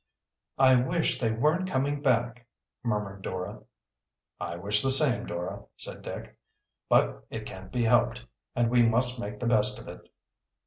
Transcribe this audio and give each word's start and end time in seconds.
"I 0.57 0.77
wish 0.77 1.19
they 1.19 1.31
weren't 1.31 1.69
coming 1.69 2.01
back," 2.01 2.47
murmured 2.81 3.21
Dora. 3.21 3.61
"I 4.39 4.55
wish 4.55 4.81
the 4.81 4.89
same, 4.89 5.27
Dora," 5.27 5.65
said 5.77 6.01
Dick. 6.01 6.35
"But 6.89 7.23
it 7.29 7.45
can't 7.45 7.71
be 7.71 7.83
helped 7.83 8.25
and 8.55 8.71
we 8.71 8.81
must 8.81 9.19
make 9.19 9.39
the 9.39 9.45
best 9.45 9.77
of 9.79 9.87
it." 9.87 10.11